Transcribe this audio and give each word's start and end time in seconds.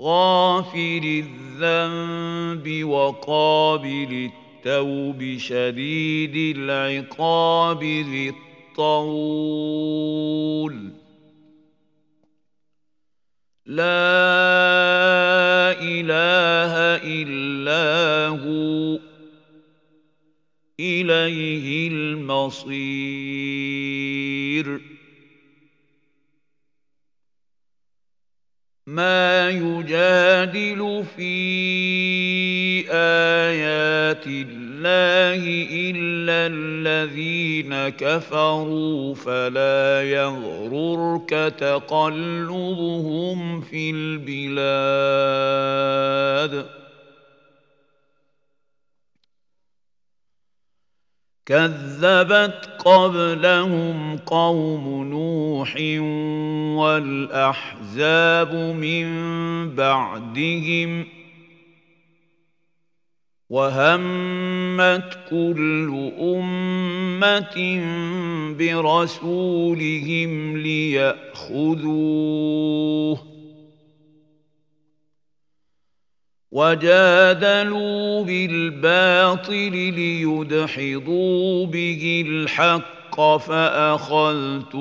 غافر 0.00 1.02
الذنب 1.04 2.84
وقابل 2.84 4.30
التوب 4.30 5.36
شديد 5.38 6.56
العقاب 6.56 7.84
ذي 7.84 8.28
الطول. 8.28 9.60
لا 13.66 13.84
إله 15.82 16.72
إلا 17.04 18.28
هو 18.28 18.98
إليه 20.80 21.88
المصير. 21.88 22.80
ما 28.90 29.50
يجادل 29.50 31.04
في 31.16 31.34
آيات 32.90 34.26
الله 34.26 35.66
إلا 35.70 36.46
الذين 36.52 37.88
كفروا 37.88 39.14
فلا 39.14 40.10
يغررك 40.10 41.54
تقلبهم 41.58 43.60
في 43.60 43.90
البلاد. 43.94 45.20
كذبت 51.46 52.68
قبلهم 52.78 54.16
قوم 54.16 55.04
نوح 55.10 55.76
والأحزاب 56.78 58.54
من 58.54 59.06
بعدهم 59.74 61.06
وهمت 63.50 65.18
كل 65.30 66.10
أمة 66.20 67.56
برسولهم 68.58 70.56
ليأخذوه 70.56 72.10
وجادلوا 76.52 78.24
بالباطل 78.24 79.72
ليدحضوا 79.72 81.66
به 81.66 82.24
الحق 82.26 83.36
فأخذتهم 83.36 84.80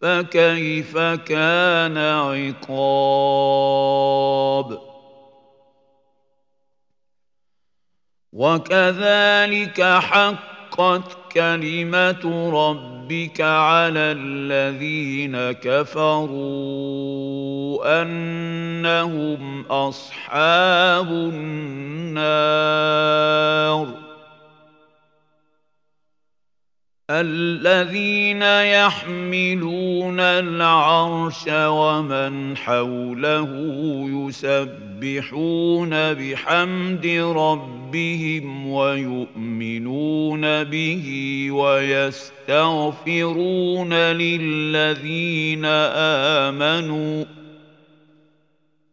فكيف 0.00 0.98
كان 0.98 1.98
عقاب 1.98 2.92
وكذلك 8.32 9.82
حقت 9.82 11.16
كلمة 11.32 12.50
ربك 12.52 13.40
على 13.40 13.98
الذين 13.98 15.52
كفروا 15.52 17.41
انهم 17.84 19.64
اصحاب 19.70 21.08
النار 21.08 22.12
الذين 27.10 28.42
يحملون 28.42 30.20
العرش 30.20 31.44
ومن 31.48 32.56
حوله 32.56 33.48
يسبحون 34.08 35.90
بحمد 35.90 37.06
ربهم 37.36 38.66
ويؤمنون 38.68 40.64
به 40.64 41.06
ويستغفرون 41.50 43.12
للذين 43.92 45.64
امنوا 45.64 47.24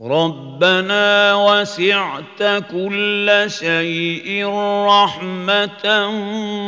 ربنا 0.01 1.35
وسعت 1.35 2.63
كل 2.71 3.43
شيء 3.47 4.47
رحمة 4.87 6.07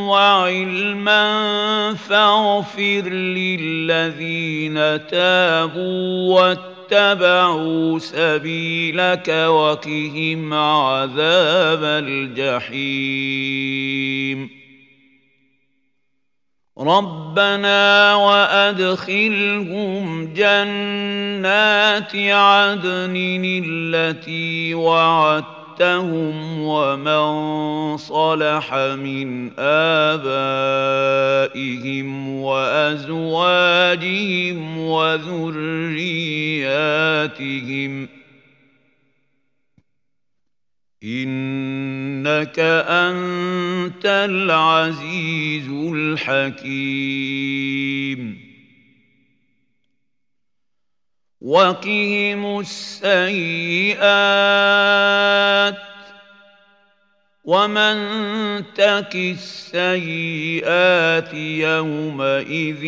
وعلما 0.08 1.24
فاغفر 1.94 3.08
للذين 3.08 4.74
تابوا 5.06 6.34
واتبعوا 6.34 7.98
سبيلك 7.98 9.28
وقهم 9.28 10.54
عذاب 10.54 11.84
الجحيم. 12.04 13.42
ربنا 16.78 18.14
وأدخلهم 18.14 19.64
جنات 20.34 22.16
عدن 22.16 23.12
التي 23.66 24.74
وعدتهم 24.74 26.60
ومن 26.62 27.96
صلح 27.96 28.74
من 28.74 29.50
آبائهم 29.58 31.48
وأزواجهم 32.42 33.58
وذرياتهم 34.78 35.82
إنك 41.04 42.58
أنت 42.88 44.06
العزيز 44.06 45.68
الحكيم. 45.68 47.22
وقهم 51.40 52.60
السيئات 52.60 54.02
ومن 57.44 57.94
تك 58.74 59.16
السيئات 59.16 59.74
يومئذ 61.34 62.84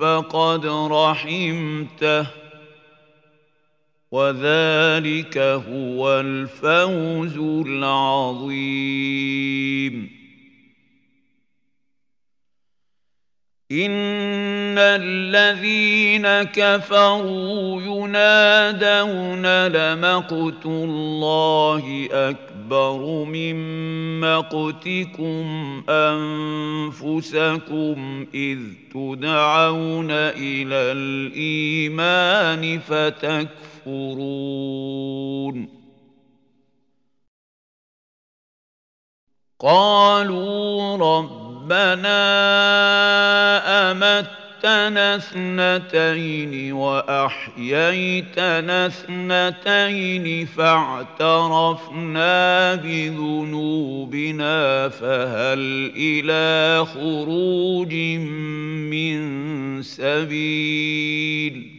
فقد 0.00 0.66
رحمته. 0.66 2.45
وذلك 4.10 5.38
هو 5.38 6.20
الفوز 6.20 7.38
العظيم. 7.66 8.96
إن 13.72 14.78
الذين 14.78 16.42
كفروا 16.42 17.82
ينادون 17.82 19.66
لمقت 19.66 20.66
الله 20.66 22.08
أكبر. 22.12 22.55
من 23.24 23.56
مقتكم 24.20 25.46
أنفسكم 25.88 27.46
إذ 28.34 28.60
تدعون 28.94 30.10
إلى 30.10 30.92
الإيمان 30.92 32.78
فتكفرون. 32.78 34.26
قالوا 39.60 40.96
ربنا 40.96 42.16
امتنا 44.66 45.16
اثنتين 45.16 46.72
وأحييتنا 46.72 48.06
اثنتين 48.86 50.46
فاعترفنا 50.46 51.94
بذنوبنا 52.74 54.58
فهل 54.88 55.92
إلى 55.96 56.86
خروج 56.86 57.94
من 58.90 59.82
سبيل؟ 59.82 61.76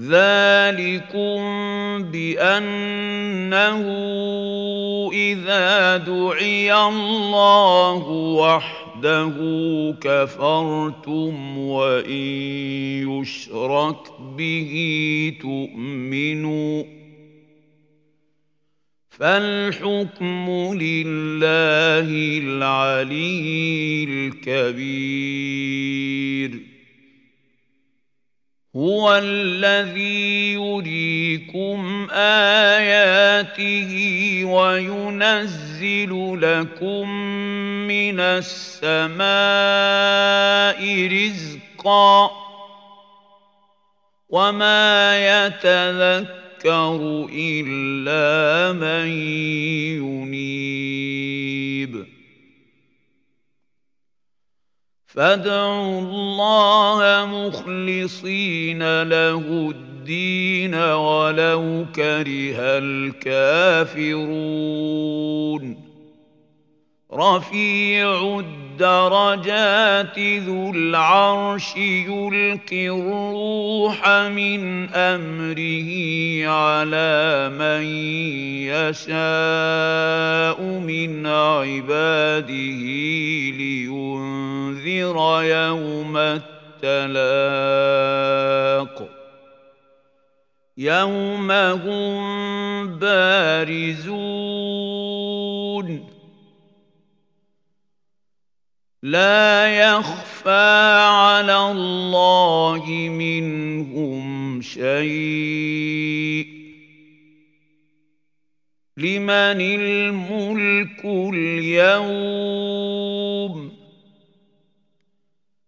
ذلكم 0.00 1.40
بأنه 2.02 3.82
إذا 5.12 5.96
دعي 5.96 6.74
الله 6.74 8.08
وحده 8.08 8.89
كفرتم 10.00 11.58
وإن 11.58 12.26
يشرك 13.08 14.12
به 14.36 14.72
تؤمنوا 15.40 16.84
فالحكم 19.10 20.50
لله 20.80 22.08
العلي 22.38 24.04
الكبير 24.08 25.70
هو 28.76 29.18
الذي 29.22 30.52
يريكم 30.52 32.06
آياته 32.12 33.90
وينزل 34.44 36.38
لكم 36.40 37.08
من 37.90 38.20
السماء 38.20 39.20
رزقا 41.06 42.30
وما 44.28 45.18
يتذكر 45.46 47.28
إلا 47.32 48.72
من 48.72 49.08
ينيب. 49.98 51.94
فادعوا 55.06 56.00
الله 56.00 57.26
مخلصين 57.26 59.02
له 59.02 59.70
الدين 59.70 60.74
ولو 60.74 61.86
كره 61.94 62.56
الكافرون. 62.78 64.30
رفيع 67.14 68.38
الدرجات 68.38 70.18
ذو 70.18 70.70
العرش 70.70 71.76
يلقي 71.76 72.88
الروح 72.88 74.08
من 74.08 74.88
أمره 74.94 75.90
على 76.48 77.50
من 77.58 77.82
يشاء 78.70 80.62
من 80.62 81.26
عباده 81.26 82.80
لينذر 83.58 85.16
يوم 85.42 86.16
التلاق. 86.84 87.50
يوم 90.78 91.50
هم 91.50 92.98
بارزون. 92.98 94.10
لا 99.02 99.78
يخفى 99.78 100.98
على 101.00 101.70
الله 101.70 102.84
منهم 103.10 104.62
شيء. 104.62 106.46
لمن 108.96 109.60
الملك 109.60 111.04
اليوم؟ 111.04 112.60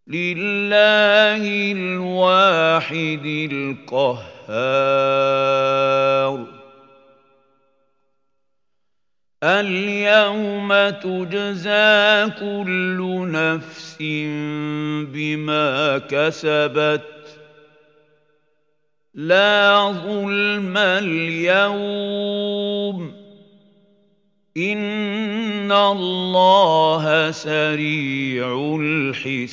لله 0.07 1.73
الواحد 1.73 3.49
القهار. 3.53 4.43
اليوم 9.43 10.69
تجزى 10.91 12.31
كل 12.41 13.29
نفس 13.31 13.97
بما 15.13 15.99
كسبت. 15.99 17.03
لا 19.15 19.93
ظلم 20.07 20.77
اليوم. 20.77 22.23
إن 24.57 25.73
الله 25.73 27.31
سريع 27.31 28.79
الحساب. 28.81 29.53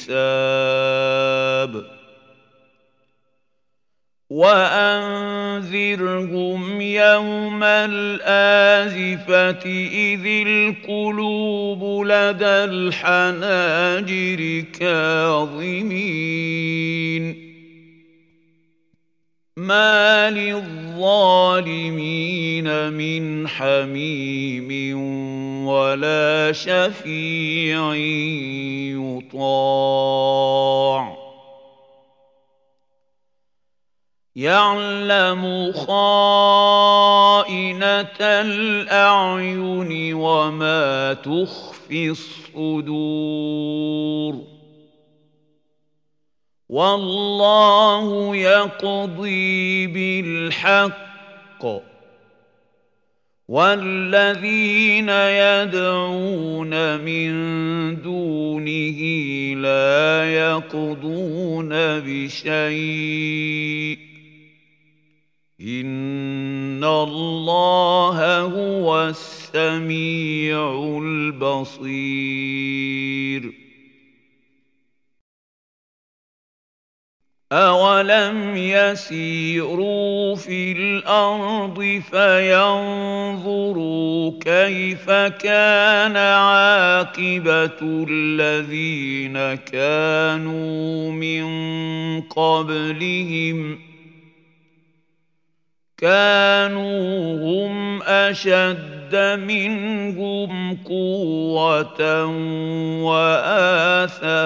وأنذرهم 4.29 6.21
يوم 6.81 7.63
الآزفة 7.63 9.65
إذ 9.89 10.25
القلوب 10.47 12.05
لدى 12.05 12.63
الحناجر 12.69 14.63
كاظمين. 14.79 15.89
ما 19.57 20.29
للظالمين 20.29 20.69
من 22.93 23.47
حميم 23.47 24.99
ولا 25.67 26.51
شفيع 26.51 27.95
يطاع. 29.33 31.18
يعلم 34.35 35.71
خائنة 35.71 37.47
الأعين 38.21 40.13
وما 40.13 41.13
تخفي 41.13 42.09
الصدور. 42.09 43.55
والله 46.69 48.35
يقضي 48.35 49.87
بالحق. 49.87 51.65
والذين 53.47 55.09
يدعون 55.09 56.99
من 56.99 57.31
دونه 58.01 58.99
لا 59.55 60.31
يقضون 60.31 61.69
بشيء. 61.99 64.08
ان 65.61 66.83
الله 66.83 68.41
هو 68.41 69.07
السميع 69.07 70.71
البصير 71.03 72.39
اولم 77.51 78.57
يسيروا 78.57 80.35
في 80.35 80.71
الأرض 80.71 82.01
فينظروا 82.11 83.59
كيف 84.39 85.11
كان 85.11 86.17
عاقبه 86.17 88.05
الذين 88.09 89.55
كانوا 89.55 91.11
من 91.11 91.49
قبلهم 92.21 93.88
كانوا 95.99 97.35
هم 97.43 98.03
أشد 98.03 99.15
منهم 99.47 100.77
قوة 100.85 102.25
وآثارا 103.03 104.39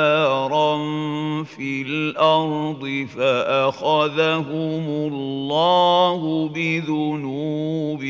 في 1.43 1.81
الأرض 1.81 3.07
فأخذهم 3.17 4.85
الله 5.13 6.49
بذنوبهم 6.49 8.03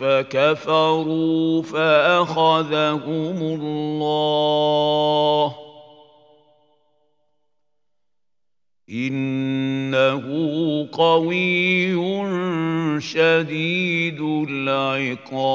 فكفروا 0.00 1.62
فأخذهم 1.62 3.38
الله. 3.60 5.54
إنه 8.90 10.24
قوي 10.92 11.94
شديد 13.00 14.20
العقاب. 14.50 15.54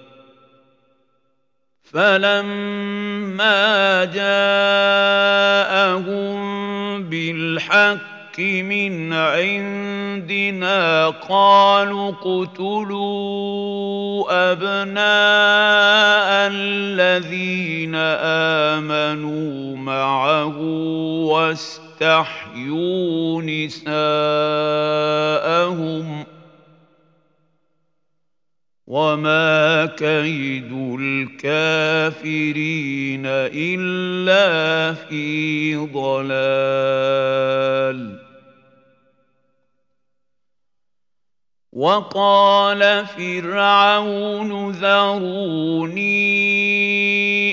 فلما 1.93 3.59
جاءهم 4.05 4.31
بالحق 7.03 8.39
من 8.39 9.13
عندنا 9.13 11.09
قالوا 11.09 12.11
اقتلوا 12.11 13.41
أبناء 14.51 15.01
الذين 16.51 17.95
آمنوا 18.75 19.77
معه 19.77 20.57
واستحيوا 22.01 23.41
نساءهم 23.41 23.91
وما 28.91 29.85
كيد 29.85 30.71
الكافرين 30.99 32.21
إلا 33.55 34.93
في 34.93 35.75
ضلال 35.75 37.21
وقال 41.73 43.05
فرعون 43.05 44.71
ذروني 44.71 46.09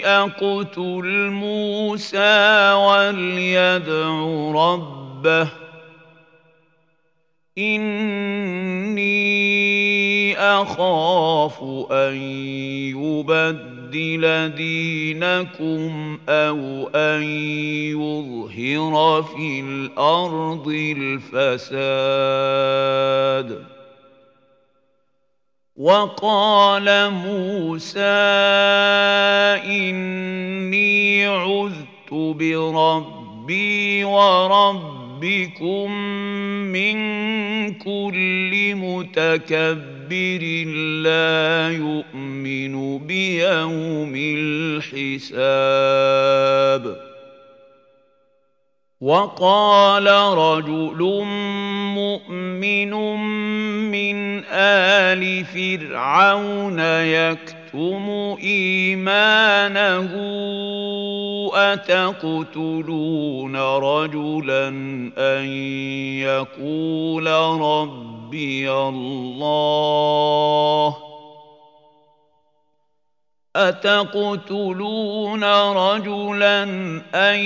اقتل 0.07 1.30
موسى 1.30 2.73
وليدع 2.73 4.11
ربه 4.54 5.49
اني 7.59 9.18
أخاف 10.38 11.62
أن 11.90 12.16
يبدل 12.97 14.54
دينكم 14.57 16.18
أو 16.28 16.88
أن 16.95 17.23
يظهر 17.99 19.23
في 19.23 19.61
الأرض 19.61 20.95
الفساد. 20.97 22.18
وقال 25.76 27.11
موسى 27.11 28.00
إني 29.64 31.26
عذت 31.26 32.11
بربي 32.11 34.04
وربكم 34.04 35.92
من 36.73 36.99
كل 37.75 38.75
متكبر. 38.75 39.98
لا 41.03 41.71
يؤمن 41.77 42.99
بيوم 42.99 44.12
الحساب. 44.17 45.88
وقال 49.00 50.07
رجل 50.38 51.25
مؤمن 51.95 52.91
من 53.91 54.45
آل 54.50 55.45
فرعون 55.45 56.79
يكتم 56.79 58.37
إيمانه. 58.43 60.15
أتقتلون 61.55 63.57
رجلا 63.57 64.69
أن 65.19 65.45
يقول 66.23 67.26
ربي 67.61 68.73
الله 68.73 70.97
ۖ؟ 71.05 71.09
أتقتلون 73.59 75.45
رجلا 75.45 76.62
أن 77.14 77.38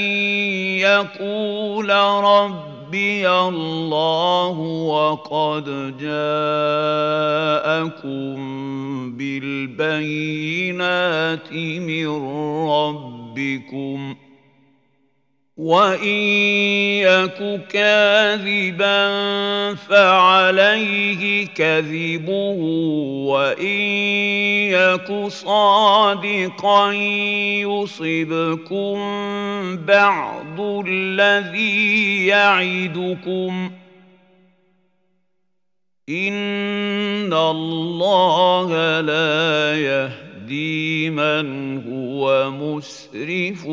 يقول 0.78 1.90
ربي 2.24 3.30
الله 3.30 4.58
وقد 4.88 5.64
جاءكم 5.98 6.12
بالبينات 9.16 10.72
من 11.52 12.08
ربكم 12.68 13.18
ۖ 13.18 13.21
وإن 15.56 16.18
يك 17.04 17.66
كاذبا 17.68 19.04
فعليه 19.74 21.46
كذبه 21.46 22.56
وإن 23.28 23.80
يك 24.72 25.28
صادقا 25.28 26.92
يصبكم 27.62 28.96
بعض 29.76 30.60
الذي 30.86 32.26
يعدكم 32.26 33.70
إن 36.08 37.32
الله 37.32 39.00
لا 39.00 39.76
يهدي 39.78 40.31
يهدي 40.52 41.10
من 41.10 41.78
هو 41.88 42.50
مسرف 42.50 43.64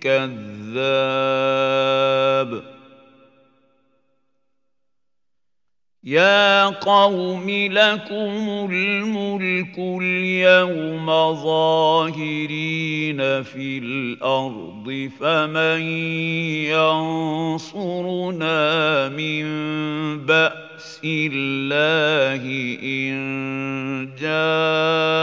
كذاب. 0.00 1.30
يا 6.04 6.64
قوم 6.66 7.50
لكم 7.50 8.68
الملك 8.72 9.78
اليوم 9.78 11.06
ظاهرين 11.34 13.18
في 13.42 13.78
الأرض 13.78 15.10
فمن 15.20 15.80
ينصرنا 17.60 18.58
من 19.08 19.46
بأس 20.26 20.69
بأس 20.80 21.00
الله 21.04 22.42
إن 22.82 24.16
جاءنا 24.20 25.20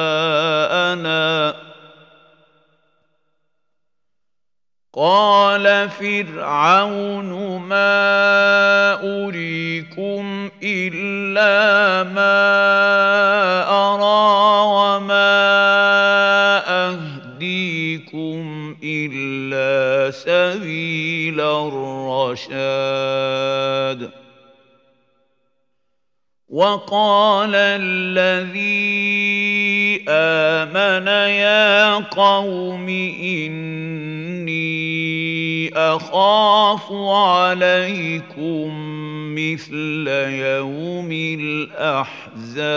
قال 4.93 5.89
فرعون 5.89 7.57
ما 7.57 8.93
أريكم 9.25 10.49
إلا 10.63 12.03
ما 12.03 12.37
أرى 13.65 14.29
وما 14.77 15.41
أهديكم 16.87 18.75
إلا 18.83 20.11
سبيل 20.11 21.41
الرشاد 21.41 22.67
وقال 26.49 27.51
الذي 27.55 28.55
آمن 30.07 31.07
يا 31.07 31.95
قوم 31.95 32.89
إني 33.19 34.57
أخاف 35.75 36.91
عليكم 36.91 38.71
مثل 39.35 40.07
يوم 40.07 41.11
الأحزاب. 41.75 42.67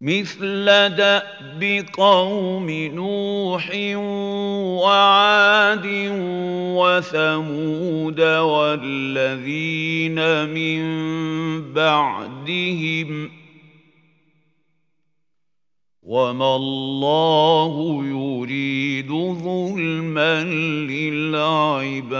مثل 0.00 0.64
دأب 0.88 1.86
قوم 1.92 2.70
نوح 2.70 3.70
وعاد 4.84 5.86
وثمود 6.76 8.20
والذين 8.20 8.88
من 10.48 10.82
بعدهم 11.72 13.30
وما 16.02 16.56
الله 16.56 18.04
يريد 18.04 19.08
ظلما 19.42 20.44
للعباد 20.92 22.16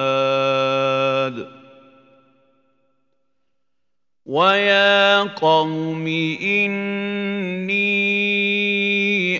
ويا 4.26 5.22
قوم 5.22 6.06
اني 6.42 7.76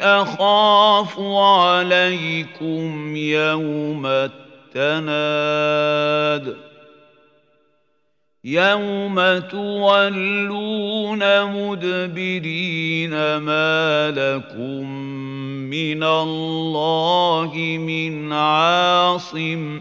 اخاف 0.03 1.21
عليكم 1.21 3.17
يوم 3.17 4.07
التناد 4.77 6.57
يوم 8.45 9.39
تولون 9.39 11.19
مدبرين 11.45 13.37
ما 13.37 14.11
لكم 14.11 14.91
من 15.71 16.03
الله 16.03 17.53
من 17.81 18.33
عاصم 18.33 19.81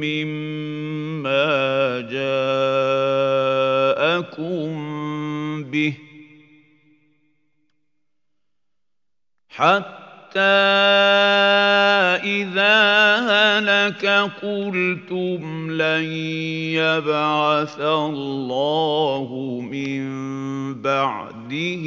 مما 0.00 1.40
جاءكم 4.00 4.70
به 5.64 5.94
حتى 9.48 10.00
حتى 10.30 10.40
إذا 12.22 12.78
هلك 13.18 14.06
قلتم 14.42 15.70
لن 15.70 16.04
يبعث 16.78 17.80
الله 17.80 19.28
من 19.60 20.02
بعده 20.82 21.84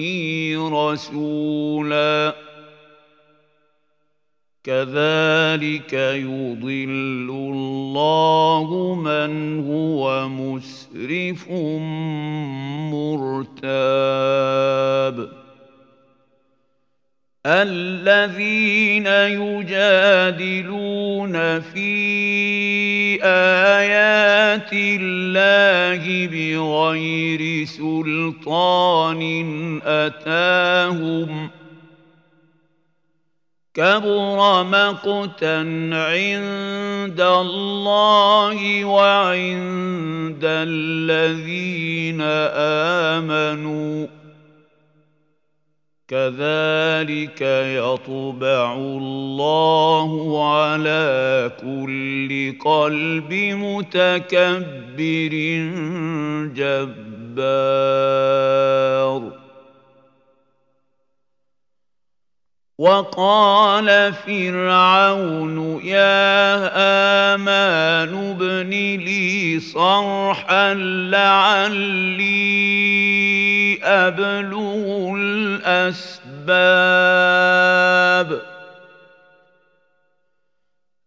رسولا 0.73 2.35
كذلك 4.63 5.93
يضل 5.93 7.29
الله 7.29 8.95
من 8.95 9.59
هو 9.67 10.29
مسرف 10.29 11.51
مرتاب. 13.83 15.43
الذين 17.45 19.07
يجادلون 19.67 21.35
في 21.59 21.93
آيات 23.23 24.73
الله 24.73 26.27
بغير 26.27 27.65
سلطان 27.65 29.21
أتاهم 29.85 31.49
كبر 33.73 34.63
مقتا 34.63 35.57
عند 35.93 37.21
الله 37.21 38.85
وعند 38.85 40.43
الذين 40.43 42.21
آمنوا. 43.21 44.07
كذلك 46.07 47.41
يطبع 47.41 48.75
الله 48.75 50.09
على 50.53 51.51
كل 51.61 52.55
قلب 52.65 53.33
متكبر 53.33 55.33
جبار. 56.55 58.03
وقال 62.77 64.13
فرعون 64.13 65.81
يا 65.85 66.55
آمان 67.35 68.33
ابن 68.33 68.69
لي 68.69 69.59
صرحا 69.59 70.73
لعلي 71.13 72.33
أبلغ 73.83 75.13
الأسباب. 75.17 76.53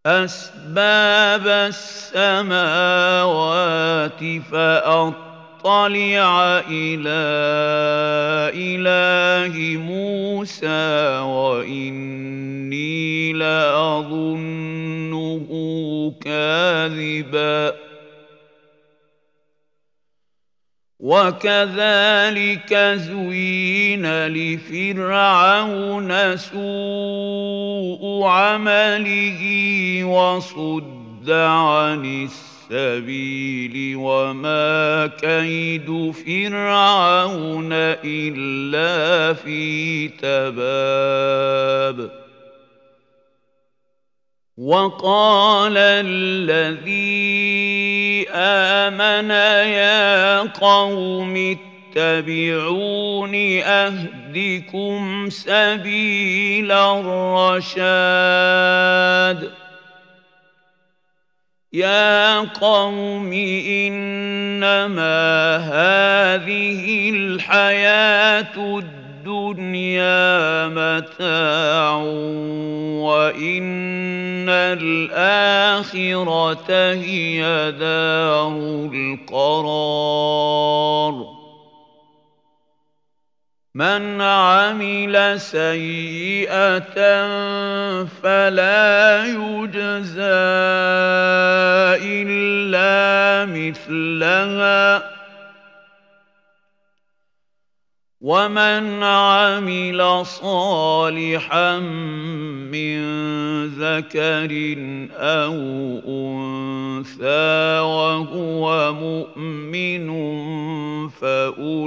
أسباب 0.06 1.46
السماوات 1.46 2.52
فأطلع 4.52 5.25
أطلع 5.66 6.62
إلى 6.70 7.26
إله 8.54 9.54
موسى 9.82 11.18
وإني 11.26 12.92
لأظنه 13.32 14.38
كاذبا. 16.20 17.74
وكذلك 21.00 22.74
زين 22.94 24.26
لفرعون 24.26 26.10
سوء 26.36 28.22
عمله 28.24 29.42
وصد 30.04 31.30
عن 31.30 32.04
السبيل 32.24 32.55
السبيل 32.70 33.96
وما 33.96 35.06
كيد 35.06 36.12
فرعون 36.26 37.68
إلا 38.04 39.32
في 39.32 40.08
تباب. 40.08 42.10
وقال 44.58 45.76
الذي 45.76 46.96
آمن 48.30 49.30
يا 49.70 50.40
قوم 50.40 51.56
اتبعون 51.96 53.34
أهدكم 53.62 55.30
سبيل 55.30 56.72
الرشاد. 56.72 57.66
يا 61.76 62.40
قوم 62.40 63.32
انما 63.68 65.16
هذه 65.56 67.10
الحياة 67.10 68.78
الدنيا 68.78 70.68
متاع 70.68 71.96
وان 73.04 74.48
الاخره 74.48 75.72
هي 76.92 77.72
دار 77.78 78.56
القرار 78.94 80.56
من 83.76 84.20
عمل 84.20 85.40
سيئة 85.40 86.96
فلا 88.08 89.24
يجزى 89.28 90.16
إلا 92.00 93.52
مثلها. 93.52 95.16
ومن 98.20 99.02
عمل 99.02 100.26
صالحا 100.26 101.78
من 102.72 102.96
ذكر 103.66 104.52
أو 105.12 105.54
أنثى 106.08 107.78
وهو 107.80 108.92
مؤمن 108.92 110.10
فأولئك 111.08 111.80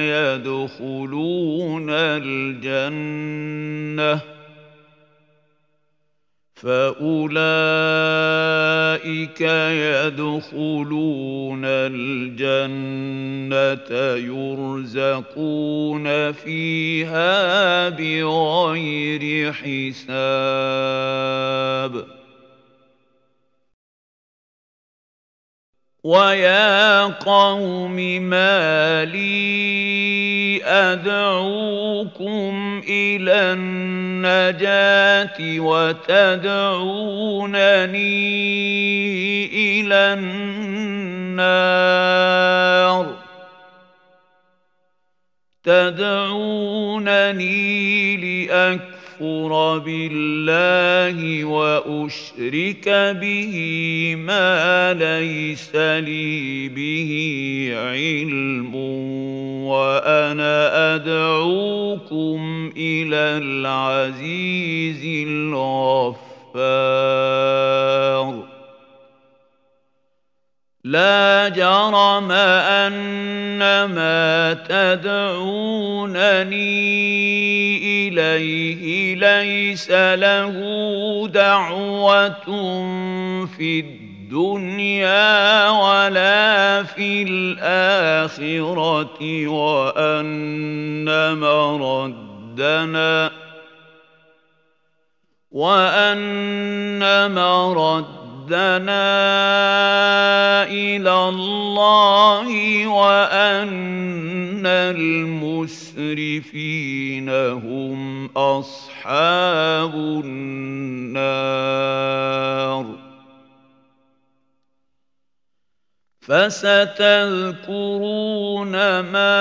يدخلون 0.00 1.90
الجنة. 1.90 3.56
فأولئك 6.54 8.26
أولئك 9.06 9.40
يدخلون 9.40 11.64
الجنة 11.64 13.90
يرزقون 14.16 16.06
فيها 16.32 17.88
بغير 17.88 19.52
حساب. 19.52 20.06
ويا 26.06 27.04
قوم 27.06 27.96
ما 28.22 29.04
لي 29.04 30.62
ادعوكم 30.64 32.54
إلى 32.88 33.52
النجاه 33.52 35.36
وتدعونني 35.58 36.46
إلى 39.80 40.14
النار 40.14 41.46
تدعونني 45.64 47.16
لاكفر 48.16 48.95
أكفر 49.16 49.78
بالله 49.78 51.44
وأشرك 51.44 52.88
به 53.20 53.54
ما 54.18 54.92
ليس 54.92 55.76
لي 55.76 56.68
به 56.68 57.72
علم 57.76 58.74
وأنا 59.64 60.94
أدعوكم 60.94 62.72
إلى 62.76 63.16
العزيز 63.42 65.28
الغفار. 65.28 66.26
لا 70.86 71.48
جرم 71.48 72.30
أن 72.30 73.58
ما 73.84 74.54
تدعونني 74.54 75.26
إليه 78.08 79.14
ليس 79.14 79.90
له 79.90 80.54
دعوة 81.34 82.46
في 83.46 83.80
الدنيا 83.80 85.68
ولا 85.70 86.82
في 86.82 87.22
الآخرة 87.22 89.18
وأن 89.48 91.38
مردنا 91.38 93.30
وأن 95.50 97.30
مردنا 97.34 98.25
ردنا 98.46 99.02
إلى 100.70 101.28
الله 101.28 102.48
وأن 102.86 104.66
المسرفين 104.66 106.08
هم 107.28 108.26
أصحاب 108.36 109.94
النار. 109.94 110.46
فستذكرون 116.20 116.70
ما 119.00 119.36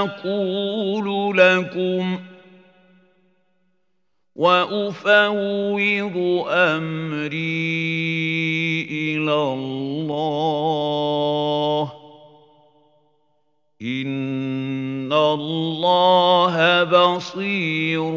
أقول 0.00 1.38
لكم 1.38 2.16
ۖ. 2.30 2.33
وأفوض 4.36 6.44
أمري 6.48 7.34
إلى 8.90 9.52
الله. 9.52 10.84
إن 13.82 15.12
الله 15.12 16.84
بصير 16.84 18.12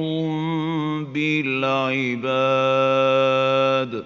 بالعباد. 1.13 4.03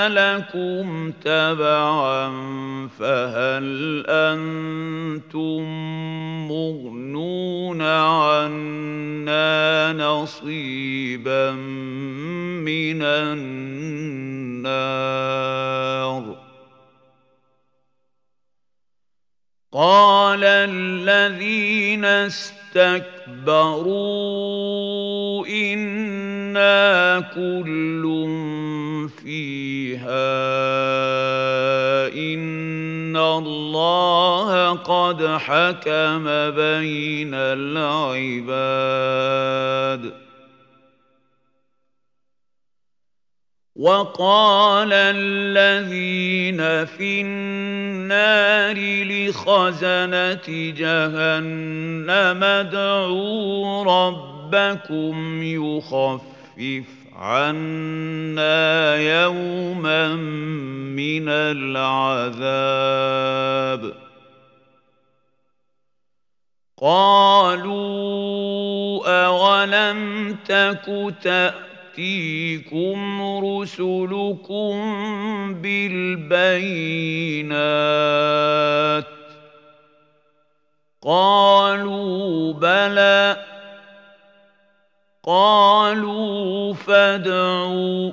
لكم 0.08 1.12
تبعا 1.12 2.30
فهل 2.99 4.06
أنتم 4.08 5.63
مغنون 6.47 7.82
عنا 7.82 9.41
نصيبا 9.93 11.51
من 12.62 13.01
النار 13.01 13.62
قال 19.73 20.43
الذين 20.43 22.06
استكبروا 22.06 22.62
أنا 26.57 27.19
كل 27.35 28.03
فيها 29.23 30.11
ان 32.07 33.17
الله 33.17 34.69
قد 34.71 35.25
حكم 35.25 36.23
بين 36.51 37.33
العباد 37.33 38.61
وقال 43.75 44.93
الذين 44.93 46.85
في 46.85 47.21
النار 47.21 48.77
لخزنة 49.03 50.73
جهنم 50.77 52.43
ادعوا 52.43 53.83
ربكم 53.83 55.43
يخفف 55.43 56.30
عنا 57.15 58.95
يوما 58.95 60.15
من 60.95 61.29
العذاب 61.29 62.81
قالوا 66.81 67.81
أولم 69.25 70.33
تك 70.45 71.15
تأتي 71.23 71.71
تأتيكم 71.91 73.21
رسلكم 73.45 74.73
بالبينات 75.53 76.71
قالوا 81.01 82.53
بلى 82.53 83.45
قالوا 85.23 86.73
فادعوا 86.73 88.12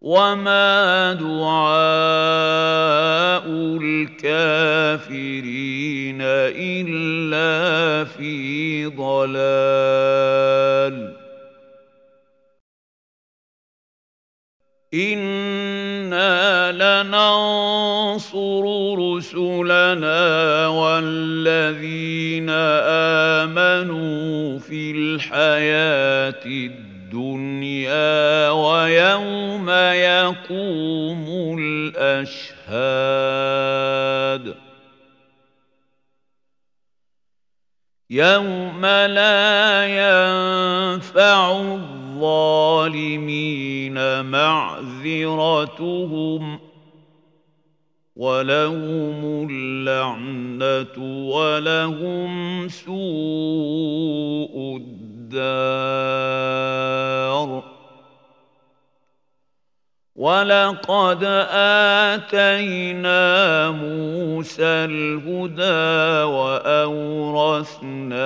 وما 0.00 1.12
دعاء 1.12 2.46
الكافرين 3.82 5.06
إلا 6.22 8.04
في 8.04 8.86
ضلال. 8.86 10.36
أنا 16.16 16.72
لننصر 17.02 18.64
رسلنا 18.98 20.66
والذين 20.66 22.50
امنوا 23.40 24.58
في 24.58 24.90
الحياة 24.90 26.44
الدنيا 26.46 28.00
ويوم 28.50 29.70
يقوم 29.70 31.56
الاشهاد 31.58 32.96
يوم 38.10 38.86
لا 38.86 39.86
ينفع 39.86 41.66
الظالمين 42.86 43.96
معذرتهم 44.24 45.78
ولهم 48.16 49.48
اللعنة 49.50 51.26
ولهم 51.28 52.68
سوء 52.68 54.56
الدار 54.76 55.76
ولقد 60.16 61.24
آتينا 62.14 63.20
موسى 63.70 64.64
الهدى 64.64 66.22
وأورثنا 66.32 68.20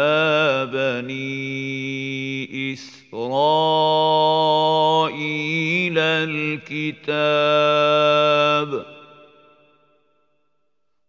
بني 0.65 2.73
إسرائيل 2.73 3.59
الكتاب 5.99 7.01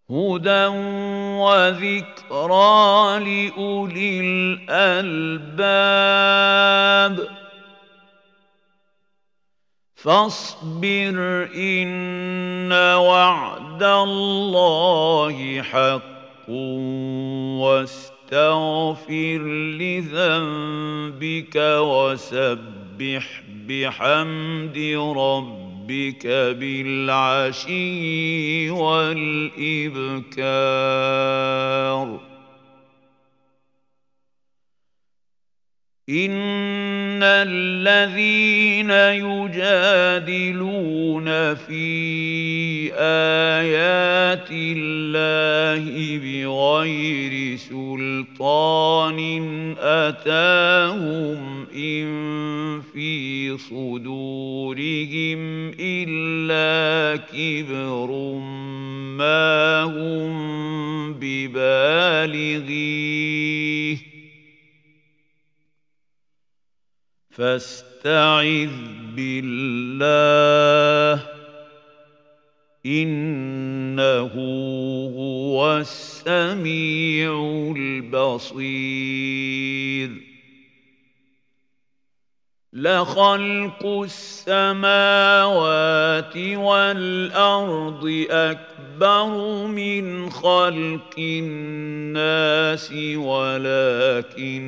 هدى 0.09 0.65
وذكرى 1.37 3.19
لأولي 3.19 4.19
الألباب 4.69 6.21
فاصبر 10.03 11.49
إن 11.55 12.71
وعد 12.73 13.83
الله 13.83 15.61
حق 15.61 16.49
واستغفر 17.61 19.41
لذنبك 19.77 21.55
وسبح 21.81 23.41
بحمد 23.69 24.77
ربك 25.17 26.27
بالعشي 26.59 27.79
والإبكار 28.69 30.21
ان 36.09 37.23
الذين 37.23 38.91
يجادلون 39.61 40.75
في 41.55 42.91
ايات 42.93 44.47
الله 44.51 45.83
بغير 46.17 47.57
سلطان 47.57 49.19
اتاهم 49.79 51.67
ان 51.75 52.11
في 52.93 53.57
صدورهم 53.57 55.41
الا 55.79 57.17
كبر 57.33 58.09
ما 59.17 59.83
هم 59.83 60.33
ببالغيه 61.13 63.00
فاستعذ 67.31 68.69
بالله 69.15 71.23
إنه 72.85 74.31
هو 75.15 75.77
السميع 75.77 77.31
البصير. 77.77 79.11
لخلق 82.73 83.85
السماوات 83.85 84.77
والأرض 86.37 88.25
أكبر 88.29 88.70
من 89.67 90.29
خلق 90.29 91.15
الناس 91.17 92.93
ولكن 93.15 94.61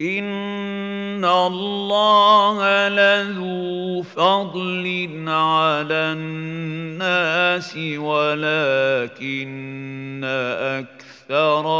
ان 0.00 1.24
الله 1.24 2.88
لذو 2.88 4.02
فضل 4.02 5.08
على 5.28 6.12
الناس 6.12 7.76
ولكن 7.96 9.16
أكثر 10.24 11.05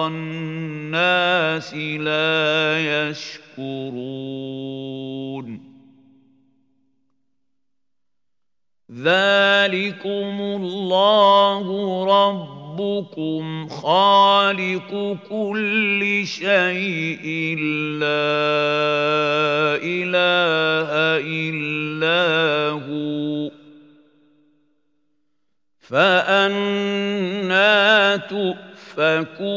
الناس 0.07 1.75
لا 1.75 3.09
يشكرون. 3.09 4.27
ذلكم 8.93 10.37
الله 10.41 11.67
ربكم 12.05 13.69
خالق 13.69 15.17
كل 15.31 16.23
شيء. 16.27 17.59
لا 17.99 18.67
إله 19.83 20.91
إلا 21.27 22.71
هو. 22.71 23.51
فأنا 25.81 26.97
تؤفكون 28.97 29.49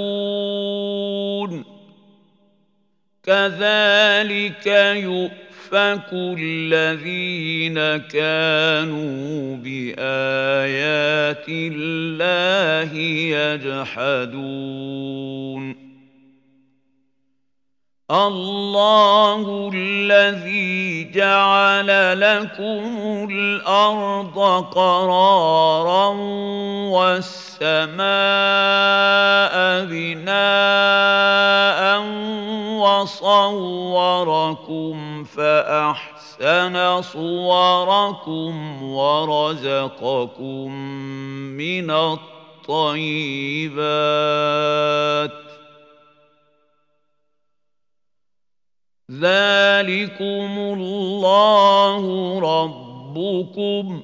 كذلك 3.24 4.68
يؤفك 4.96 6.10
الذين 6.14 7.98
كانوا 7.98 9.58
بآيات 9.58 11.46
الله 11.50 12.98
يجحدون. 14.28 15.89
الله 18.12 19.72
الذي 19.74 21.12
جعل 21.12 22.20
لكم 22.20 23.28
الأرض 23.32 24.66
قرارا 24.74 26.08
والسماء 26.90 28.00
بناء 29.86 31.00
وصوركم 33.30 34.96
فاحسن 35.24 37.02
صوركم 37.02 38.84
ورزقكم 38.84 40.72
من 41.58 41.92
الطيبات 41.92 43.90
ذلكم 49.12 50.76
الله 50.78 52.04
ربكم 52.40 54.04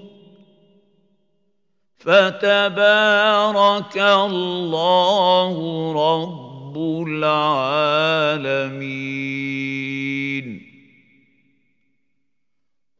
فتبارك 1.98 3.98
الله 3.98 5.54
رب 5.94 6.78
العالمين 7.08 8.06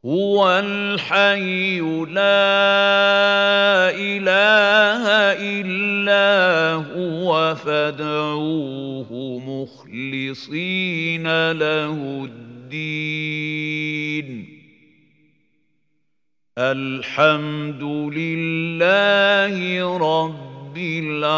هو 0.06 0.62
الحي 0.64 1.80
لا 1.80 2.46
إله 3.90 5.04
إلا 5.42 6.72
هو 6.94 7.54
فادعوه 7.54 9.10
مخلصين 9.46 11.26
له 11.52 12.24
الدين. 12.24 13.46
الحمد 16.58 17.82
لله 18.14 19.56
رب 19.98 20.78
العالمين. 20.78 21.36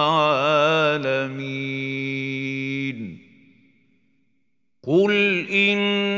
قل 4.83 5.13
اني 5.51 6.18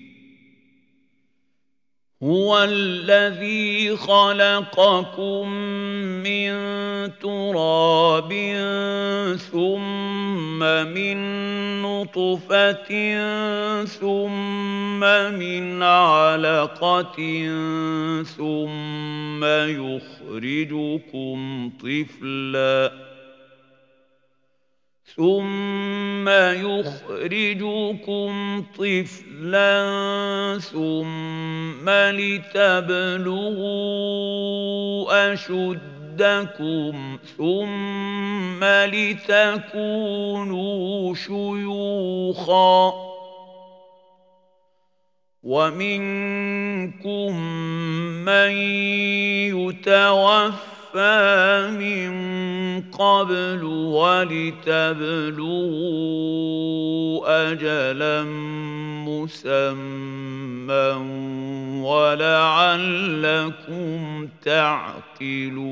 هو 2.23 2.63
الذي 2.63 3.97
خلقكم 3.97 5.49
من 6.21 6.51
تراب 7.21 8.31
ثم 9.51 10.59
من 10.93 11.17
نطفة 11.81 12.91
ثم 13.85 14.99
من 15.33 15.83
علقة 15.83 17.17
ثم 18.37 19.43
يخرجكم 19.65 21.39
طفلاً. 21.79 23.10
ثم 25.15 26.29
يخرجكم 26.69 28.31
طفلا 28.77 29.79
ثم 30.59 31.89
لتبلغوا 31.89 33.33
اشدكم 35.33 37.17
ثم 37.37 38.63
لتكونوا 39.43 40.35
شيوخا 41.15 42.93
ومنكم 45.43 47.35
من 48.25 48.51
يتوفى 49.57 50.80
توفى 50.91 51.71
من 51.79 52.11
قبل 52.91 53.63
ولتبلغوا 53.63 54.71
أجلا 57.51 58.23
مسمى 59.07 60.91
ولعلكم 61.83 63.19
تعقلون 64.41 65.71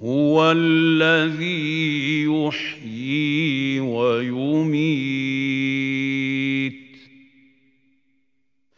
هو 0.00 0.52
الذي 0.52 2.24
يحيي 2.24 3.80
ويميت 3.80 5.30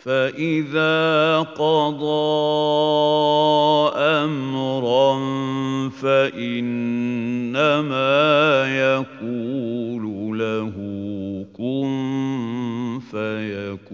فاذا 0.03 1.39
قضى 1.39 2.03
امرا 3.97 5.19
فانما 5.89 7.63
يقول 8.79 10.39
له 10.39 10.73
كن 11.53 13.01
فيكون 13.11 13.93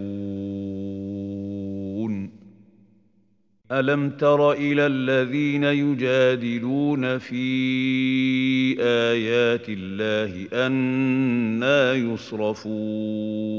الم 3.73 4.11
تر 4.11 4.53
إلى 4.53 4.87
الذين 4.87 5.64
يجادلون 5.64 7.18
في 7.18 7.37
ايات 8.80 9.68
الله 9.68 10.49
أنا 10.66 11.95
يصرفون 11.95 13.59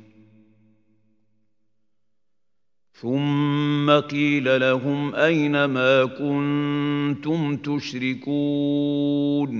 ثم 3.01 3.91
قيل 3.91 4.61
لهم 4.61 5.15
اين 5.15 5.65
ما 5.65 6.05
كنتم 6.05 7.57
تشركون 7.57 9.51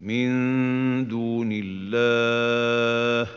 من 0.00 0.28
دون 1.08 1.48
الله 1.52 3.30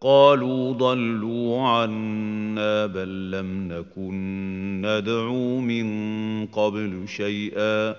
قالوا 0.00 0.72
ضلوا 0.72 1.62
عنا 1.62 2.86
بل 2.86 3.30
لم 3.30 3.72
نكن 3.72 4.80
ندعو 4.86 5.60
من 5.60 5.86
قبل 6.46 7.04
شيئا 7.08 7.96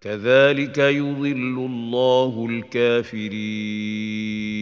كذلك 0.00 0.78
يضل 0.78 1.66
الله 1.70 2.46
الكافرين 2.50 4.61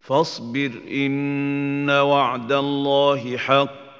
فاصبر 0.00 0.70
إن 0.90 1.90
وعد 1.90 2.52
الله 2.52 3.36
حق. 3.36 3.90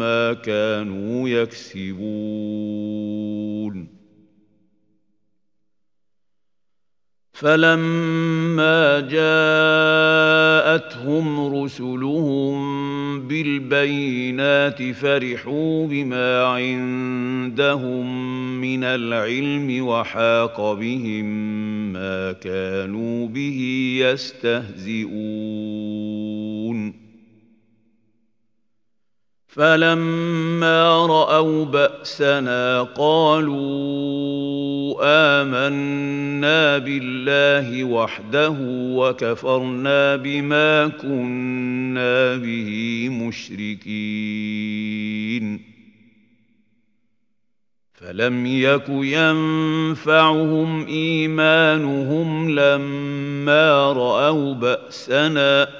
ما 0.00 0.32
كانوا 0.32 1.28
يكسبون. 1.28 2.40
فلما 7.32 9.00
جاءتهم 9.00 9.24
رسلهم 11.62 12.60
بالبينات 13.28 14.82
فرحوا 14.82 15.86
بما 15.86 16.44
عندهم 16.44 18.06
من 18.60 18.84
العلم 18.84 19.86
وحاق 19.86 20.72
بهم 20.72 21.26
ما 21.92 22.32
كانوا 22.32 23.28
به 23.28 23.60
يستهزئون. 24.00 25.10
فلما 29.50 31.06
رأوا 31.06 31.64
بأسنا 31.64 32.82
قالوا 32.82 34.10
آمنا 35.02 36.78
بالله 36.78 37.84
وحده 37.84 38.56
وكفرنا 38.70 40.16
بما 40.16 40.88
كنا 40.88 42.36
به 42.36 43.08
مشركين. 43.12 44.50
فلم 47.94 48.46
يك 48.46 48.88
ينفعهم 48.88 50.86
إيمانهم 50.86 52.50
لما 52.50 53.92
رأوا 53.92 54.54
بأسنا 54.54 55.79